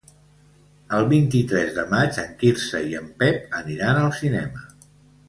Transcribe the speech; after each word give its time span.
El 0.99 1.03
vint-i-tres 1.11 1.69
de 1.75 1.83
maig 1.91 2.17
en 2.23 2.31
Quirze 2.39 2.81
i 2.95 2.97
en 3.01 3.13
Pep 3.21 3.55
aniran 3.61 4.01
al 4.07 4.11
cinema. 4.23 4.65